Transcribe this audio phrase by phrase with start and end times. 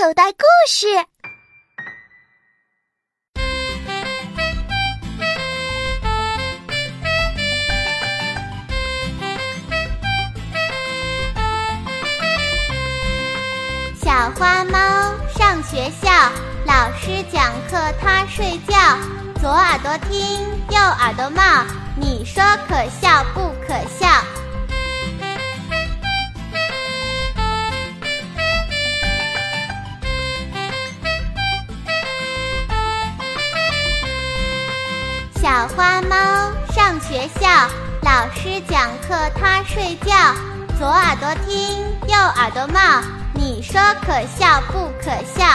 [0.00, 0.86] 口袋故事。
[14.00, 14.78] 小花猫
[15.36, 16.08] 上学校，
[16.64, 18.76] 老师讲课它睡觉，
[19.40, 24.06] 左耳朵听，右耳朵冒，你说可笑不可笑？
[35.40, 36.16] 小花猫
[36.72, 37.48] 上学校，
[38.02, 40.12] 老师讲课它睡觉，
[40.76, 41.78] 左耳朵听，
[42.08, 45.46] 右耳朵冒，你说可笑不可笑？